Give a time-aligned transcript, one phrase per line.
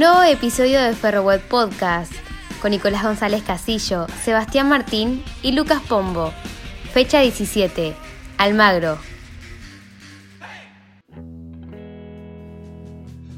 [0.00, 2.10] Nuevo episodio de Ferroweb Podcast
[2.62, 6.32] con Nicolás González Casillo, Sebastián Martín y Lucas Pombo.
[6.94, 7.94] Fecha 17.
[8.38, 8.96] Almagro.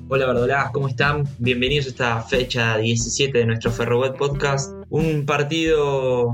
[0.09, 1.25] Hola Verdolás, ¿cómo están?
[1.41, 4.73] Bienvenidos a esta fecha 17 de nuestro Ferroweb Podcast.
[4.89, 6.31] Un partido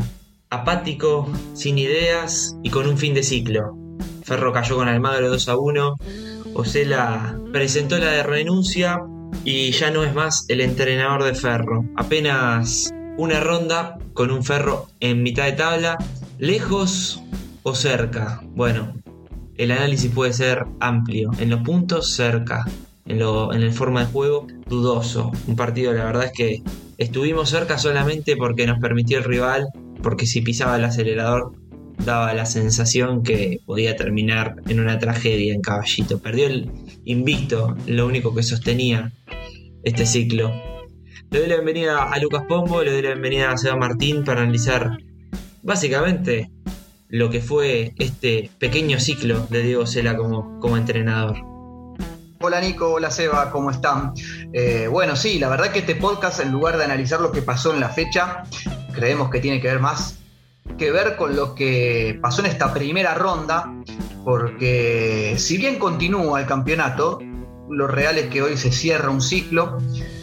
[0.51, 3.79] apático, sin ideas y con un fin de ciclo.
[4.25, 5.97] Ferro cayó con Almagro 2 a 1.
[6.53, 9.01] Osela presentó la de renuncia
[9.45, 11.85] y ya no es más el entrenador de Ferro.
[11.97, 15.99] Apenas una ronda con un Ferro en mitad de tabla,
[16.39, 17.23] lejos
[17.63, 18.41] o cerca.
[18.55, 18.95] Bueno,
[19.57, 21.31] el análisis puede ser amplio.
[21.39, 22.65] En los puntos, cerca
[23.07, 25.33] en, lo, en el forma de juego dudoso.
[25.47, 26.63] Un partido, la verdad es que
[26.99, 29.67] estuvimos cerca solamente porque nos permitió el rival,
[30.03, 31.53] porque si pisaba el acelerador
[32.05, 36.19] daba la sensación que podía terminar en una tragedia en caballito.
[36.19, 36.71] Perdió el
[37.05, 39.13] invicto, lo único que sostenía
[39.83, 40.53] este ciclo.
[41.31, 44.43] Le doy la bienvenida a Lucas Pombo, le doy la bienvenida a Seba Martín para
[44.43, 44.99] analizar
[45.63, 46.51] básicamente
[47.09, 51.37] lo que fue este pequeño ciclo de Diego Sela como, como entrenador.
[52.41, 54.13] Hola Nico, hola Seba, ¿cómo están?
[54.53, 57.75] Eh, bueno, sí, la verdad que este podcast, en lugar de analizar lo que pasó
[57.75, 58.45] en la fecha,
[58.95, 60.19] creemos que tiene que ver más
[60.77, 63.73] que ver con lo que pasó en esta primera ronda,
[64.25, 67.21] porque si bien continúa el campeonato,
[67.71, 69.79] lo real es que hoy se cierra un ciclo,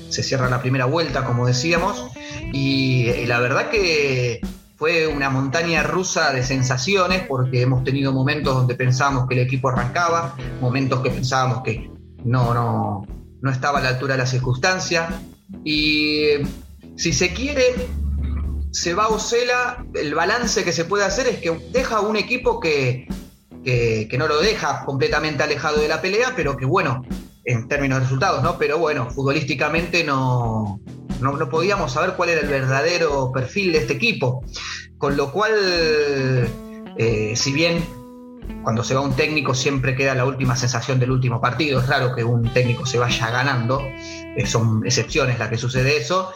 [0.09, 2.11] se cierra la primera vuelta, como decíamos,
[2.53, 4.41] y, la verdad que
[4.77, 9.69] fue una montaña rusa de sensaciones porque hemos tenido momentos donde pensábamos que el equipo
[9.69, 11.89] arrancaba, momentos que pensábamos que
[12.23, 13.05] no, no,
[13.41, 15.07] no estaba a la altura de la circunstancia.
[15.63, 16.27] Y
[16.95, 17.63] si se quiere,
[18.75, 23.07] se va Osela, el balance que se puede hacer es que deja un equipo que,
[23.63, 27.03] que, no lo deja completamente alejado de la pelea, pero que bueno,
[27.45, 28.57] en términos de resultados, ¿no?
[28.57, 30.81] Pero bueno, futbolísticamente no,
[31.21, 34.43] no, no, podíamos saber cuál era el verdadero perfil de este equipo.
[34.97, 35.53] Con lo cual,
[36.97, 37.81] eh, si bien
[38.63, 41.79] cuando se va un técnico siempre queda la última sensación del último partido.
[41.79, 46.31] Es raro que un técnico se vaya ganando, eh, son excepciones las que sucede eso.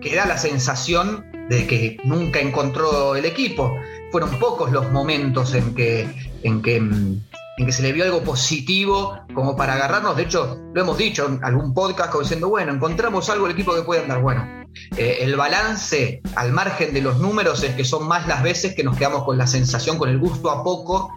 [0.00, 3.74] Queda la sensación de que nunca encontró el equipo.
[4.12, 6.08] Fueron pocos los momentos en que,
[6.42, 7.22] en que, en
[7.56, 10.16] que se le vio algo positivo como para agarrarnos.
[10.16, 13.82] De hecho, lo hemos dicho en algún podcast diciendo, bueno, encontramos algo el equipo que
[13.82, 14.20] puede andar.
[14.20, 14.59] Bueno,
[14.96, 18.82] eh, el balance al margen de los números es que son más las veces que
[18.82, 21.12] nos quedamos con la sensación, con el gusto a poco,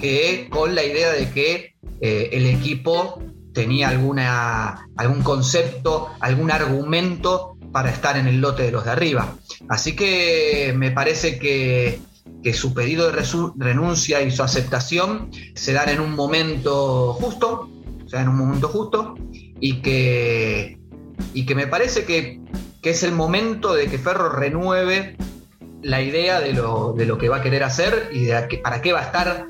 [0.00, 3.22] que con la idea de que eh, el equipo
[3.52, 9.34] tenía alguna, algún concepto, algún argumento para estar en el lote de los de arriba.
[9.68, 12.00] Así que me parece que,
[12.42, 13.22] que su pedido de
[13.56, 17.68] renuncia y su aceptación se dan en un momento justo,
[18.04, 19.14] o sea, en un momento justo,
[19.60, 20.78] y que,
[21.34, 22.40] y que me parece que
[22.82, 25.16] que es el momento de que Ferro renueve
[25.82, 28.92] la idea de lo, de lo que va a querer hacer y de para qué
[28.92, 29.46] va a estar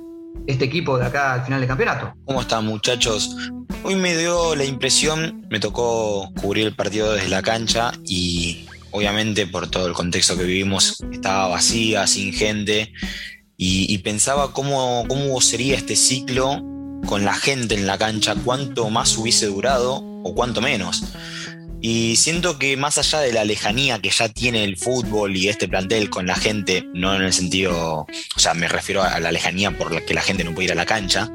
[0.46, 2.12] este equipo de acá al final del campeonato.
[2.24, 3.36] ¿Cómo están muchachos?
[3.82, 9.46] Hoy me dio la impresión, me tocó cubrir el partido desde la cancha y obviamente
[9.46, 12.92] por todo el contexto que vivimos estaba vacía, sin gente
[13.56, 16.62] y, y pensaba cómo, cómo sería este ciclo
[17.06, 21.02] con la gente en la cancha, cuánto más hubiese durado o cuánto menos.
[21.80, 25.68] Y siento que más allá de la lejanía que ya tiene el fútbol y este
[25.68, 28.06] plantel con la gente, no en el sentido,
[28.36, 30.72] o sea, me refiero a la lejanía por la que la gente no puede ir
[30.72, 31.30] a la cancha,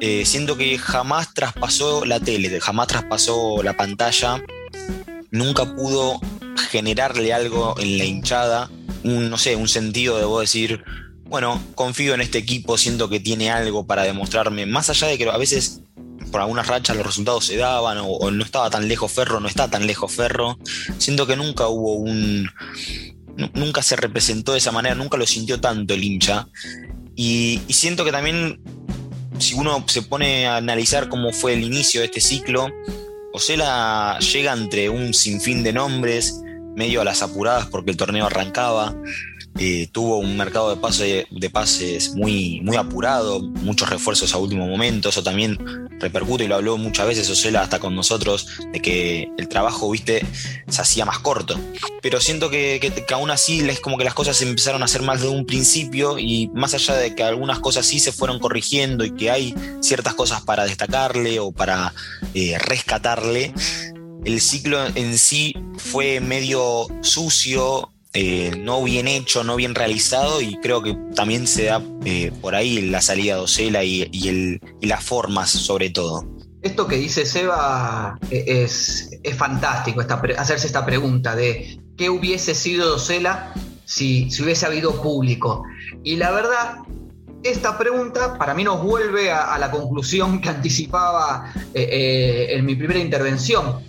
[0.00, 4.42] eh, siento que jamás traspasó la tele, jamás traspasó la pantalla,
[5.30, 6.20] nunca pudo
[6.70, 8.70] generarle algo en la hinchada,
[9.02, 10.84] no sé, un sentido de vos decir,
[11.24, 15.28] bueno, confío en este equipo, siento que tiene algo para demostrarme, más allá de que
[15.28, 15.80] a veces
[16.34, 19.70] por algunas rachas los resultados se daban o, no estaba tan lejos Ferro, no está
[19.70, 20.58] tan lejos Ferro.
[20.98, 22.50] Siento que nunca hubo un...
[23.54, 26.48] Nunca se representó de esa manera, nunca lo sintió tanto el hincha.
[27.14, 28.60] Y, siento que también,
[29.38, 32.66] si uno se pone a analizar cómo fue el inicio de este ciclo,
[33.32, 36.40] Osela llega entre un sinfín de nombres,
[36.74, 38.96] medio a las apuradas porque el torneo arrancaba.
[39.58, 45.10] Eh, tuvo un mercado de, pase, de pases muy, apurado, muchos refuerzos a último momento,
[45.10, 49.48] eso también repercute y lo habló muchas veces Osela hasta con nosotros, de que el
[49.48, 50.26] trabajo, viste,
[50.68, 51.58] se hacía más corto.
[52.02, 55.02] Pero siento que, que, aún así es como que las cosas se empezaron a hacer
[55.02, 59.04] más de un principio y más allá de que algunas cosas sí se fueron corrigiendo
[59.04, 61.94] y que hay ciertas cosas para destacarle o para
[62.34, 63.54] eh, rescatarle,
[64.24, 70.56] el ciclo en sí fue medio sucio, eh, no bien hecho, no bien realizado y
[70.60, 75.02] creo que también se da eh, por ahí la salida de Ocela y, y, las
[75.02, 76.24] formas sobre todo.
[76.62, 80.00] esto que dice Seba eh, es, es fantástico,
[80.38, 83.52] hacerse esta pregunta de qué hubiese sido Docela
[83.84, 85.64] si, si hubiese habido público.
[86.04, 86.76] Y la verdad,
[87.42, 93.82] esta pregunta para mí nos vuelve a, la conclusión que anticipaba en mi primera intervención.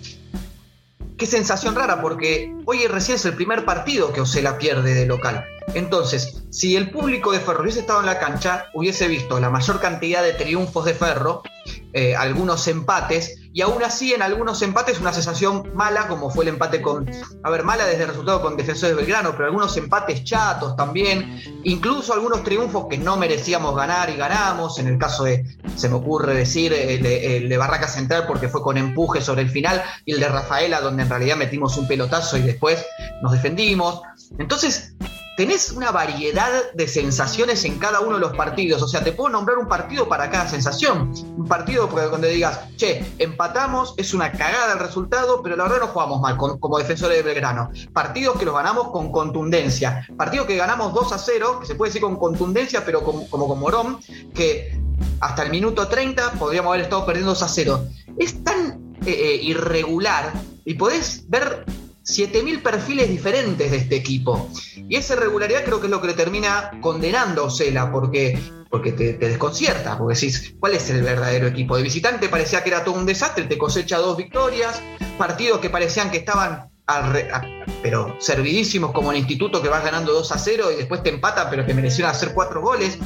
[1.16, 5.46] Qué sensación rara, porque hoy recién es el primer partido que Osela pierde de local.
[5.74, 9.80] Entonces, si el público de Ferro hubiese estado en la cancha, hubiese visto la mayor
[9.80, 11.42] cantidad de triunfos de Ferro,
[11.94, 16.50] eh, algunos empates, y aún así en algunos empates una sensación mala, como fue el
[16.50, 17.10] empate con,
[17.42, 21.40] a ver, mala desde el resultado con Defensores de Belgrano, pero algunos empates chatos también,
[21.64, 25.94] incluso algunos triunfos que no merecíamos ganar y ganamos, en el caso de, se me
[25.94, 30.20] ocurre decir, el, de Barraca Central porque fue con empuje sobre el final, y el
[30.20, 32.84] de Rafaela donde en realidad metimos un pelotazo y después
[33.22, 34.02] nos defendimos.
[34.38, 34.94] Entonces,
[35.36, 38.82] tenés una variedad de sensaciones en cada uno de los partidos.
[38.82, 41.12] O sea, te puedo nombrar un partido para cada sensación.
[41.36, 45.86] Un partido donde digas, che, empatamos, es una cagada el resultado, pero la verdad no
[45.88, 47.70] jugamos mal como defensores de Belgrano.
[47.92, 50.06] Partidos que los ganamos con contundencia.
[50.16, 53.58] Partidos que ganamos 2 a 0, que se puede decir con contundencia, pero como, con
[53.58, 53.98] Morón,
[54.34, 54.80] que
[55.20, 57.84] hasta el minuto 30 podríamos haber estado perdiendo 2 a 0.
[58.18, 60.32] Es tan eh, eh, irregular
[60.64, 61.66] y podés ver
[62.06, 64.48] 7.000 perfiles diferentes de este equipo.
[64.76, 68.38] Y esa irregularidad creo que es lo que le termina condenando a Osela, porque,
[68.70, 71.76] porque te, desconcierta, porque decís, ¿cuál es el verdadero equipo?
[71.76, 74.80] De visitante parecía que era todo un desastre, te cosecha dos victorias,
[75.18, 76.70] partidos que parecían que estaban
[77.82, 81.50] pero servidísimos como el instituto que vas ganando 2 a 0 y después te empata
[81.50, 82.98] pero te merecieron hacer cuatro goles.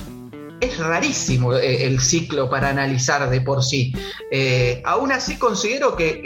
[0.60, 3.94] Es rarísimo eh, el ciclo para analizar de por sí.
[4.30, 6.20] Eh, aún así considero que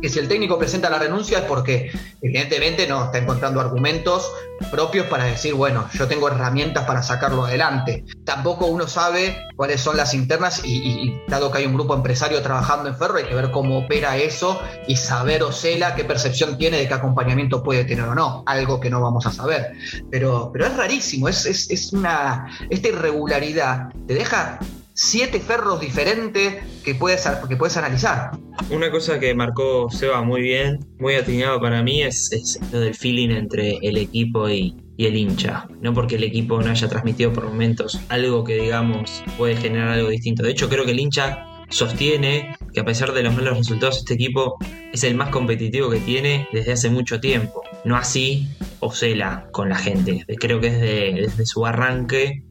[0.00, 1.90] que si el técnico presenta la renuncia es porque
[2.22, 4.30] evidentemente no está encontrando argumentos
[4.70, 8.04] propios para decir, bueno, yo tengo herramientas para sacarlo adelante.
[8.24, 12.88] Tampoco uno sabe cuáles son las internas y, dado que hay un grupo empresario trabajando
[12.88, 16.88] en Ferro, hay que ver cómo opera eso y saber Ocela qué percepción tiene de
[16.88, 19.72] qué acompañamiento puede tener o no, algo que no vamos a saber.
[20.10, 24.58] Pero, pero es rarísimo, es, es una, esta irregularidad te deja
[24.96, 28.30] siete ferros diferentes que puedes, que puedes analizar.
[28.70, 33.28] Una cosa que marcó Seba muy bien, muy atinado para mí, es, lo del feeling
[33.30, 35.68] entre el equipo y, el hincha.
[35.82, 40.08] No porque el equipo no haya transmitido por momentos algo que digamos puede generar algo
[40.08, 40.42] distinto.
[40.42, 44.14] De hecho, creo que el hincha sostiene que a pesar de los malos resultados, este
[44.14, 44.56] equipo
[44.94, 47.62] es el más competitivo que tiene desde hace mucho tiempo.
[47.84, 48.48] No así
[48.80, 50.24] Ocela con la gente.
[50.40, 52.42] Creo que desde, desde su arranque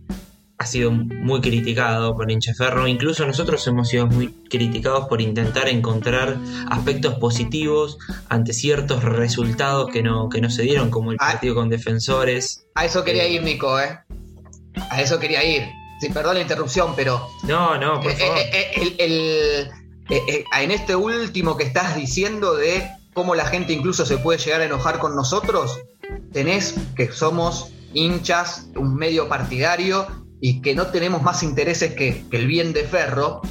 [0.58, 2.88] ha sido muy criticado por Ferro.
[2.88, 6.38] Incluso nosotros hemos sido muy criticados por intentar encontrar
[6.70, 7.98] aspectos positivos
[8.30, 11.32] ante ciertos resultados que no, que no se dieron, como el ah.
[11.34, 12.68] partido con defensores.
[12.76, 14.00] A eso quería ir, Nico, ¿eh?
[14.90, 15.64] A eso quería ir.
[16.00, 17.30] Sí, perdón la interrupción, pero.
[17.44, 18.38] No, no, por eh, favor.
[18.38, 19.68] Eh,
[20.10, 24.62] eh, en este último que estás diciendo de cómo la gente incluso se puede llegar
[24.62, 25.80] a enojar con nosotros,
[26.32, 32.46] tenés que somos hinchas, un medio partidario y que no tenemos más intereses que, el
[32.46, 33.42] bien de Ferro,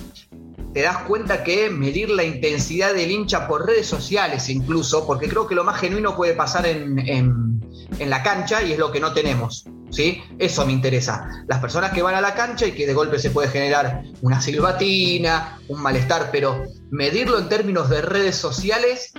[0.73, 5.49] te das cuenta que medir la intensidad del hincha por redes sociales incluso, porque creo
[5.49, 9.12] que lo más genuino puede pasar en, en, la cancha y es lo que no
[9.12, 9.64] tenemos.
[9.91, 10.23] ¿sí?
[10.38, 11.29] Eso me interesa.
[11.49, 14.41] Las personas que van a la cancha y que de golpe se puede generar una
[14.41, 19.13] silbatina, un malestar, pero medirlo en términos de redes sociales,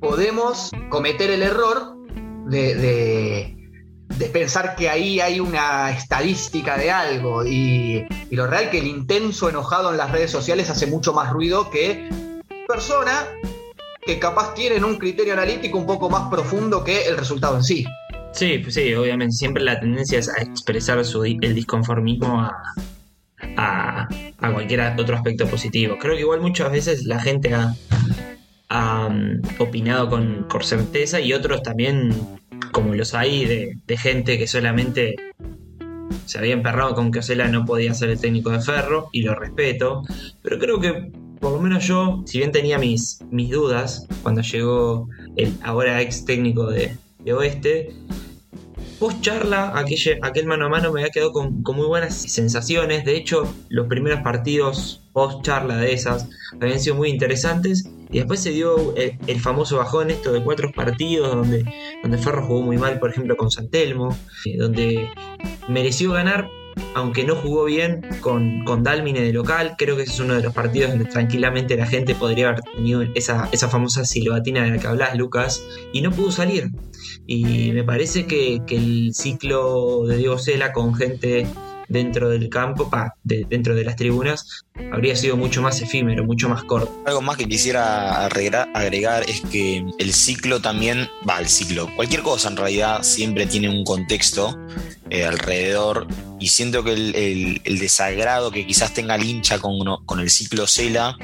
[0.00, 1.94] podemos cometer el error
[2.46, 3.61] de de
[4.32, 9.90] pensar que ahí hay una estadística de algo y, lo real que el intenso enojado
[9.90, 12.08] en las redes sociales hace mucho más ruido que
[12.66, 13.26] persona
[14.04, 17.84] que capaz tienen un criterio analítico un poco más profundo que el resultado en sí.
[18.32, 24.08] Sí, pues sí, obviamente siempre la tendencia es a expresar el disconformismo a,
[24.40, 25.98] a, cualquier otro aspecto positivo.
[26.00, 27.74] Creo que igual muchas veces la gente ha,
[29.06, 32.40] um, opinado con, con certeza y otros también
[32.70, 35.16] como los hay de, gente que solamente
[36.26, 39.34] se había emperrado con que Ocela no podía ser el técnico de Ferro, y lo
[39.34, 40.02] respeto,
[40.42, 45.08] pero creo que por lo menos yo, si bien tenía mis, mis dudas cuando llegó
[45.36, 46.96] el ahora ex técnico de,
[47.32, 47.94] Oeste,
[48.98, 53.04] post charla, aquel, aquel mano a mano me había quedado con, con, muy buenas sensaciones.
[53.04, 56.28] De hecho, los primeros partidos post charla de esas
[56.60, 61.34] habían sido muy interesantes y después se dio el, famoso bajón esto de cuatro partidos
[61.34, 61.64] donde,
[62.02, 65.08] donde Ferro jugó muy mal, por ejemplo, con Santelmo, eh, donde
[65.66, 66.50] mereció ganar,
[66.94, 69.76] aunque no jugó bien con, con Dalmine de local.
[69.78, 73.00] Creo que ese es uno de los partidos donde tranquilamente la gente podría haber tenido
[73.14, 75.64] esa, esa famosa silbatina de la que hablas, Lucas,
[75.94, 76.68] y no pudo salir.
[77.26, 81.46] Y me parece que, que el ciclo de Diego Sela con gente
[81.92, 82.90] dentro del campo,
[83.22, 86.90] dentro de las tribunas, habría sido mucho más efímero, mucho más corto.
[87.06, 92.48] Algo más que quisiera agregar, es que el ciclo también, va, el ciclo, cualquier cosa
[92.48, 94.58] en realidad siempre tiene un contexto
[95.10, 96.06] eh, alrededor
[96.40, 101.16] y siento que el, desagrado que quizás tenga el hincha con, el ciclo Cela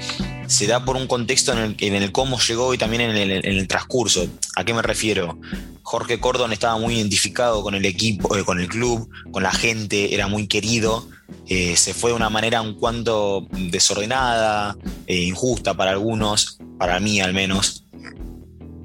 [0.46, 3.68] se da por un contexto en el, en el cómo llegó y también en el,
[3.68, 4.26] transcurso.
[4.56, 5.38] ¿A qué me refiero?
[5.88, 10.14] Jorge Cordon estaba muy identificado con el equipo, eh, con el club, con la gente,
[10.14, 11.08] era muy querido.
[11.46, 14.76] Eh, se fue de una manera un cuanto desordenada,
[15.06, 17.86] e injusta para algunos, para mí al menos.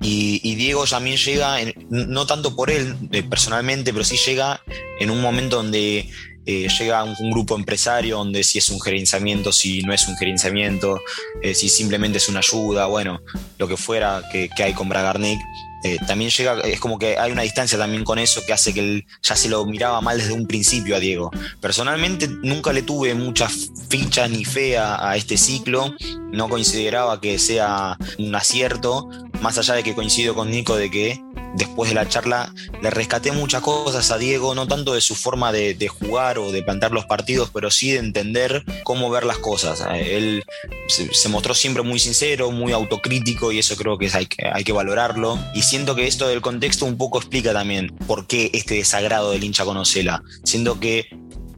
[0.01, 1.57] Y, Diego también llega,
[1.89, 2.95] no tanto por él
[3.29, 4.61] personalmente, pero sí llega
[4.99, 6.09] en un momento donde
[6.45, 10.99] eh, llega un, grupo empresario donde si es un gerenciamiento, si no es un gerenciamiento,
[11.41, 13.21] eh, si simplemente es una ayuda, bueno,
[13.57, 15.39] lo que fuera que, hay con Bragarnik.
[15.85, 18.79] Eh, también llega, es como que hay una distancia también con eso que hace que
[18.79, 21.29] él ya se lo miraba mal desde un principio a Diego.
[21.59, 25.93] Personalmente nunca le tuve muchas fichas ni fe a este ciclo,
[26.31, 29.09] no consideraba que sea un acierto,
[29.41, 31.21] más allá de que coincido con Nico de que
[31.55, 35.51] después de la charla le rescaté muchas cosas a Diego, no tanto de su forma
[35.51, 39.83] de, jugar o de plantar los partidos, pero sí de entender cómo ver las cosas.
[39.93, 40.43] Eh, él
[40.87, 44.71] se, mostró siempre muy sincero, muy autocrítico y eso creo que, hay, que hay que
[44.71, 45.37] valorarlo.
[45.53, 49.43] Y siento que esto del contexto un poco explica también por qué este desagrado del
[49.43, 50.23] hincha con Ocela.
[50.43, 51.05] Siento que,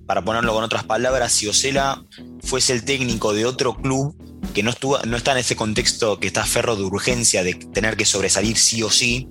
[0.06, 2.04] para ponerlo con otras palabras, si Ocela
[2.42, 4.16] fuese el técnico de otro club,
[4.54, 7.98] que no, estuvo, no está en ese contexto que está ferro de urgencia de tener
[7.98, 9.28] que sobresalir sí o sí,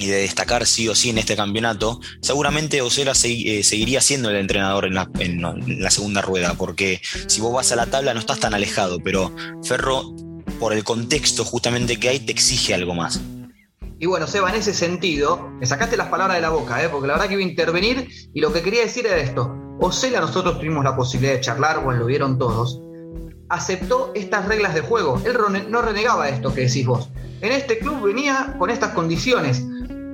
[0.00, 4.36] y de destacar sí o sí en este campeonato, seguramente Osela eh, seguiría siendo el
[4.36, 8.54] entrenador en la, segunda rueda, porque si vos vas a la tabla no estás tan
[8.54, 10.14] alejado, pero Ferro,
[10.58, 13.20] por el contexto justamente que hay, te exige algo más.
[13.98, 16.88] Y bueno, Seba, en ese sentido, me sacaste las palabras de la boca, ¿eh?
[16.88, 19.54] porque la verdad que iba a intervenir y lo que quería decir era esto.
[19.78, 22.80] Osela, nosotros tuvimos la posibilidad de charlar, bueno, lo vieron todos,
[23.50, 25.20] aceptó estas reglas de juego.
[25.26, 25.36] Él
[25.68, 27.10] no renegaba esto que decís vos.
[27.40, 29.64] En este club venía con estas condiciones.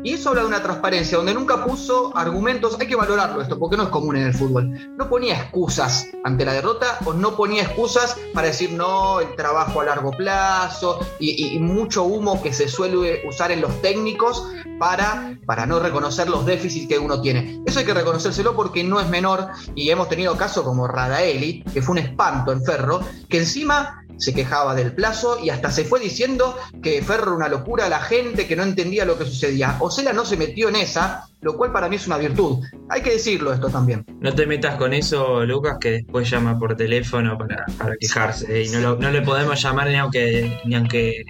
[0.04, 3.76] Y eso habla de una transparencia donde nunca puso argumentos, hay que valorarlo esto, porque
[3.76, 4.70] no es común en el fútbol.
[4.96, 9.80] No ponía excusas ante la derrota o no ponía excusas para decir no, el trabajo
[9.80, 14.46] a largo plazo y, mucho humo que se suele usar en los técnicos
[14.78, 17.60] para, para no reconocer los déficits que uno tiene.
[17.66, 21.82] Eso hay que reconocérselo porque no es menor y hemos tenido casos como Radaeli, que
[21.82, 26.00] fue un espanto en Ferro, que encima se quejaba del plazo y hasta se fue
[26.00, 29.76] diciendo que Ferro una locura a la gente, que no entendía lo que sucedía.
[29.80, 32.64] Osela no se metió en esa, lo cual para mí es una virtud.
[32.88, 34.04] Hay que decirlo esto también.
[34.20, 37.64] No te metas con eso, Lucas, que después llama por teléfono para,
[38.00, 38.62] quejarse.
[38.64, 41.24] Y no, le podemos llamar ni aunque, ni aunque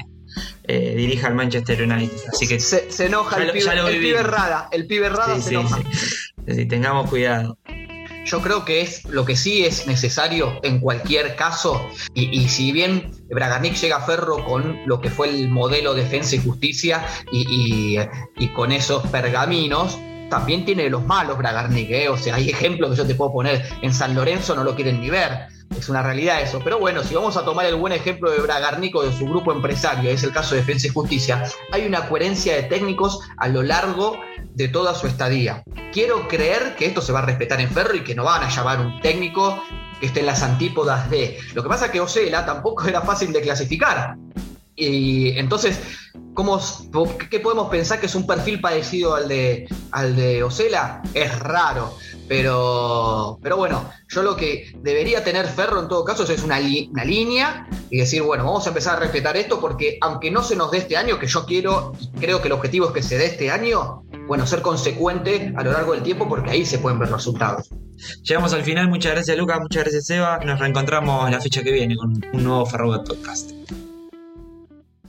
[0.65, 2.17] eh, dirija al Manchester United.
[2.33, 4.69] Así que se, enoja el, pibe, el pibe Rada.
[4.71, 5.81] El pibe Rada se enoja.
[6.49, 7.59] Sí, tengamos cuidado.
[8.27, 11.81] Yo creo que es lo que sí es necesario en cualquier caso,
[12.13, 16.41] y, si bien Braganic llega a Ferro con lo que fue el modelo Defensa y
[16.41, 17.97] Justicia y,
[18.55, 19.97] con esos pergaminos,
[20.29, 22.09] también tiene los malos Bragarnik, ¿eh?
[22.09, 25.01] o sea, hay ejemplos que yo te puedo poner, en San Lorenzo no lo quieren
[25.01, 25.47] ni ver,
[25.79, 26.61] es una realidad eso.
[26.63, 30.11] Pero bueno, si vamos a tomar el buen ejemplo de Bragarnico de su grupo empresario,
[30.11, 34.19] es el caso de Defensa y Justicia, hay una coherencia de técnicos a lo largo
[34.55, 35.63] de toda su estadía.
[35.93, 38.51] Quiero creer que esto se va a respetar en Ferro y que no van a
[38.51, 39.63] llamar un técnico
[40.01, 41.39] que esté en las antípodas de.
[41.55, 44.17] Lo que pasa es que Osela tampoco era fácil de clasificar.
[44.75, 45.81] Y entonces,
[46.35, 46.61] ¿cómo,
[47.31, 51.03] ¿qué podemos pensar que es un perfil parecido al de, al de Osela?
[51.15, 51.97] Es raro.
[52.29, 57.69] Pero, pero bueno, yo lo que debería tener Ferro en todo caso es una, línea
[57.89, 60.79] y decir, bueno, vamos a empezar a respetar esto porque aunque no se nos dé
[60.79, 64.03] este año, que yo quiero creo que el objetivo es que se dé este año,
[64.27, 67.69] bueno, ser consecuente a lo largo del tiempo porque ahí se pueden ver resultados.
[68.23, 71.97] Llegamos al final, muchas gracias Lucas, muchas gracias Seba, nos reencontramos la fecha que viene
[71.97, 73.53] con un nuevo Ferro Podcast.